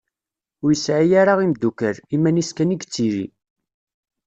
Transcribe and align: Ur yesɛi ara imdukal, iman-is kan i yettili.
Ur 0.63 0.69
yesɛi 0.73 1.15
ara 1.21 1.33
imdukal, 1.45 1.95
iman-is 2.15 2.49
kan 2.53 2.73
i 2.75 2.75
yettili. 2.77 3.27